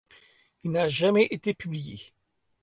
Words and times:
Il 0.63 0.71
n'a 0.71 0.87
jamais 0.87 1.27
été 1.29 1.53
publié. 1.53 2.01